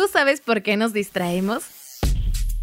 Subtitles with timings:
[0.00, 1.62] ¿Tú sabes por qué nos distraemos?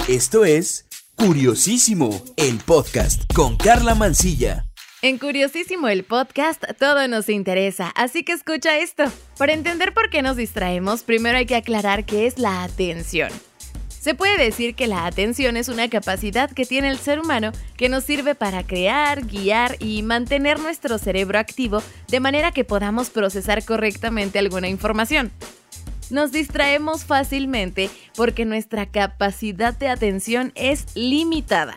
[0.08, 4.66] Esto es Curiosísimo, el podcast con Carla Mancilla.
[5.04, 9.04] En Curiosísimo el podcast todo nos interesa, así que escucha esto.
[9.38, 13.30] Para entender por qué nos distraemos, primero hay que aclarar qué es la atención.
[13.88, 17.88] Se puede decir que la atención es una capacidad que tiene el ser humano que
[17.88, 23.64] nos sirve para crear, guiar y mantener nuestro cerebro activo de manera que podamos procesar
[23.64, 25.32] correctamente alguna información.
[26.10, 31.76] Nos distraemos fácilmente porque nuestra capacidad de atención es limitada.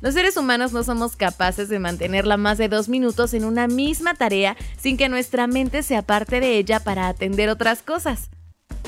[0.00, 4.14] Los seres humanos no somos capaces de mantenerla más de dos minutos en una misma
[4.14, 8.28] tarea sin que nuestra mente se aparte de ella para atender otras cosas.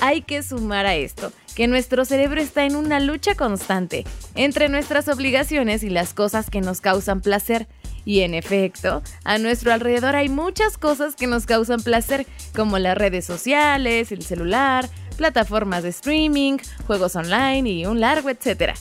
[0.01, 5.09] Hay que sumar a esto que nuestro cerebro está en una lucha constante entre nuestras
[5.09, 7.67] obligaciones y las cosas que nos causan placer.
[8.07, 12.25] Y en efecto, a nuestro alrededor hay muchas cosas que nos causan placer,
[12.55, 18.75] como las redes sociales, el celular, plataformas de streaming, juegos online y un largo etcétera.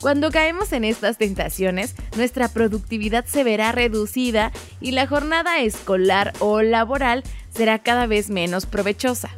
[0.00, 6.62] Cuando caemos en estas tentaciones, nuestra productividad se verá reducida y la jornada escolar o
[6.62, 7.22] laboral
[7.54, 9.28] será cada vez menos provechosa.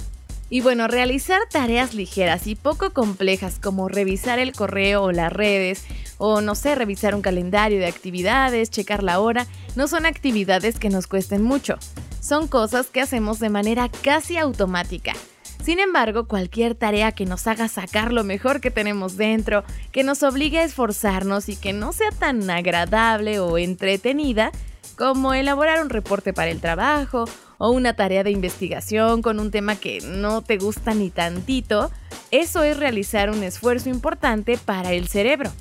[0.48, 5.82] Y bueno, realizar tareas ligeras y poco complejas como revisar el correo o las redes,
[6.24, 10.88] o no sé, revisar un calendario de actividades, checar la hora, no son actividades que
[10.88, 11.78] nos cuesten mucho.
[12.20, 15.14] Son cosas que hacemos de manera casi automática
[15.62, 20.24] sin embargo, cualquier tarea que nos haga sacar lo mejor que tenemos dentro, que nos
[20.24, 24.50] obligue a esforzarnos y que no sea tan agradable o entretenida,
[24.96, 27.26] como elaborar un reporte para el trabajo
[27.58, 31.92] o una tarea de investigación con un tema que no te gusta ni tantito,
[32.32, 35.52] eso es realizar un esfuerzo importante para el cerebro.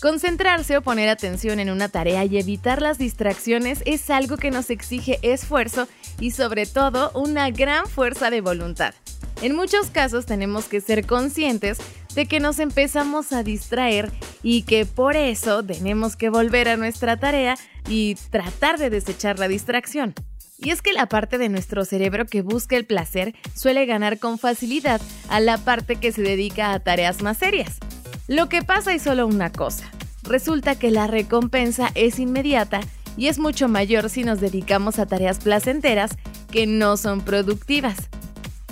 [0.00, 4.70] Concentrarse o poner atención en una tarea y evitar las distracciones es algo que nos
[4.70, 5.88] exige esfuerzo
[6.20, 8.94] y sobre todo una gran fuerza de voluntad.
[9.40, 11.78] En muchos casos tenemos que ser conscientes
[12.14, 14.10] de que nos empezamos a distraer
[14.42, 17.56] y que por eso tenemos que volver a nuestra tarea
[17.88, 20.14] y tratar de desechar la distracción.
[20.58, 24.38] Y es que la parte de nuestro cerebro que busca el placer suele ganar con
[24.38, 27.78] facilidad a la parte que se dedica a tareas más serias.
[28.26, 29.90] Lo que pasa es solo una cosa.
[30.22, 32.80] Resulta que la recompensa es inmediata
[33.18, 36.12] y es mucho mayor si nos dedicamos a tareas placenteras
[36.50, 38.08] que no son productivas.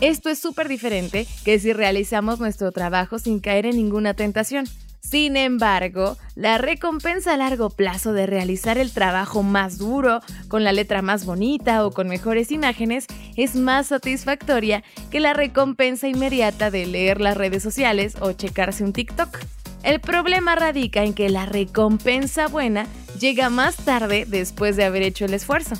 [0.00, 4.64] Esto es súper diferente que si realizamos nuestro trabajo sin caer en ninguna tentación.
[5.02, 10.72] Sin embargo, la recompensa a largo plazo de realizar el trabajo más duro, con la
[10.72, 16.86] letra más bonita o con mejores imágenes, es más satisfactoria que la recompensa inmediata de
[16.86, 19.38] leer las redes sociales o checarse un TikTok.
[19.82, 22.86] El problema radica en que la recompensa buena
[23.18, 25.74] llega más tarde después de haber hecho el esfuerzo.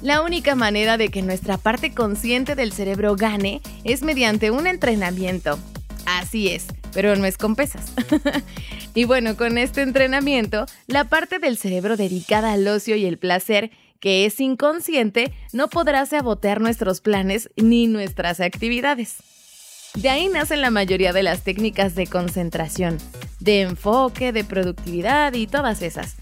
[0.00, 5.58] La única manera de que nuestra parte consciente del cerebro gane es mediante un entrenamiento.
[6.06, 7.92] Así es, pero no es con pesas.
[8.94, 13.70] y bueno, con este entrenamiento, la parte del cerebro dedicada al ocio y el placer,
[14.00, 19.16] que es inconsciente, no podrá sabotear nuestros planes ni nuestras actividades.
[19.94, 22.98] De ahí nacen la mayoría de las técnicas de concentración,
[23.40, 26.16] de enfoque, de productividad y todas esas.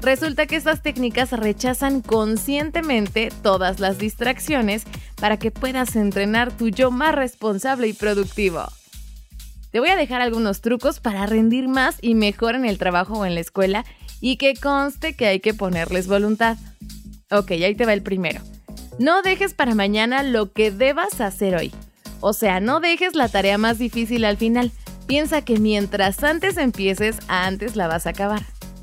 [0.00, 4.84] Resulta que estas técnicas rechazan conscientemente todas las distracciones
[5.20, 8.68] para que puedas entrenar tu yo más responsable y productivo.
[9.70, 13.26] Te voy a dejar algunos trucos para rendir más y mejor en el trabajo o
[13.26, 13.84] en la escuela
[14.20, 16.56] y que conste que hay que ponerles voluntad.
[17.30, 18.40] Ok, ahí te va el primero.
[18.98, 21.72] No dejes para mañana lo que debas hacer hoy.
[22.20, 24.72] O sea, no dejes la tarea más difícil al final.
[25.06, 28.42] Piensa que mientras antes empieces, antes la vas a acabar.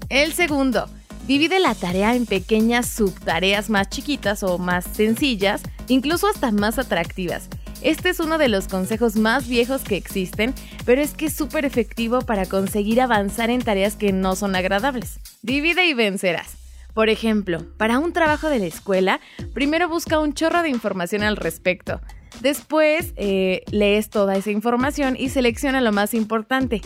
[0.09, 0.88] El segundo,
[1.28, 7.50] Divide la tarea en pequeñas subtareas más chiquitas o más sencillas, incluso hasta más atractivas.
[7.85, 11.66] Este es uno de los consejos más viejos que existen, pero es que es súper
[11.66, 15.19] efectivo para conseguir avanzar en tareas que no son agradables.
[15.44, 16.57] Divide y vencerás.
[16.96, 19.19] Por ejemplo, para un trabajo de la escuela,
[19.53, 22.01] primero busca un chorro de información al respecto.
[22.41, 26.82] Después eh, lees toda esa información y selecciona lo más importante.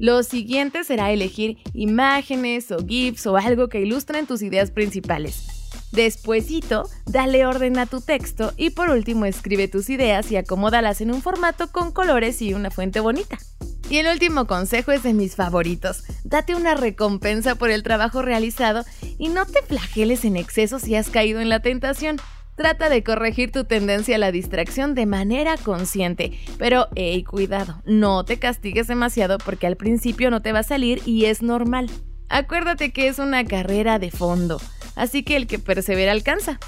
[0.00, 5.51] Lo siguiente será elegir imágenes o GIFs o algo que ilustren tus ideas principales.
[5.92, 11.12] Despuésito, dale orden a tu texto y por último escribe tus ideas y acomódalas en
[11.12, 13.38] un formato con colores y una fuente bonita.
[13.90, 16.04] Y el último consejo es de mis favoritos.
[16.24, 18.84] Date una recompensa por el trabajo realizado
[19.18, 22.16] y no te flageles en exceso si has caído en la tentación.
[22.56, 28.24] Trata de corregir tu tendencia a la distracción de manera consciente, pero hey, cuidado, no
[28.24, 31.90] te castigues demasiado porque al principio no te va a salir y es normal.
[32.28, 34.58] Acuérdate que es una carrera de fondo,
[34.96, 36.58] así que el que persevera alcanza.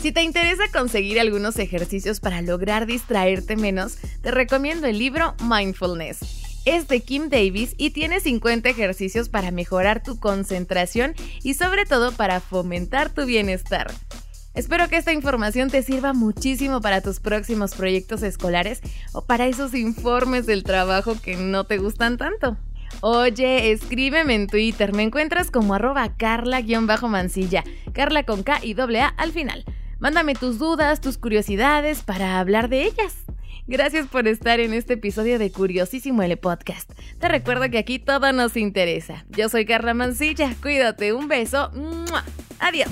[0.00, 6.18] Si te interesa conseguir algunos ejercicios para lograr distraerte menos, te recomiendo el libro Mindfulness.
[6.64, 12.12] Es de Kim Davis y tiene 50 ejercicios para mejorar tu concentración y sobre todo
[12.12, 13.90] para fomentar tu bienestar.
[14.54, 18.80] Espero que esta información te sirva muchísimo para tus próximos proyectos escolares
[19.12, 22.56] o para esos informes del trabajo que no te gustan tanto.
[23.00, 29.08] Oye, escríbeme en Twitter, me encuentras como arroba carla-mancilla, carla con K y doble A
[29.08, 29.64] al final.
[29.98, 33.24] Mándame tus dudas, tus curiosidades para hablar de ellas.
[33.66, 36.90] Gracias por estar en este episodio de Curiosísimo L Podcast.
[37.18, 39.24] Te recuerdo que aquí todo nos interesa.
[39.28, 41.70] Yo soy Carla Mancilla, cuídate, un beso.
[42.58, 42.90] Adiós.